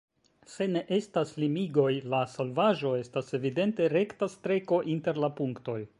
Se 0.51 0.67
ne 0.75 0.81
estas 0.95 1.33
limigoj, 1.43 1.91
la 2.13 2.21
solvaĵo 2.37 2.95
estas 3.03 3.31
evidente 3.41 3.91
rekta 3.97 4.31
streko 4.37 4.81
inter 4.95 5.25
la 5.27 5.35
punktoj. 5.43 5.81